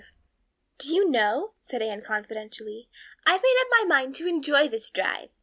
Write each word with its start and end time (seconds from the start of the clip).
Anne's 0.01 0.07
History 0.79 0.95
DO 0.95 0.95
you 0.95 1.09
know," 1.11 1.53
said 1.61 1.83
Anne 1.83 2.01
confidentially, 2.01 2.89
"I've 3.27 3.39
made 3.43 3.55
up 3.61 3.67
my 3.69 3.83
mind 3.85 4.15
to 4.15 4.27
enjoy 4.27 4.67
this 4.67 4.89
drive. 4.89 5.29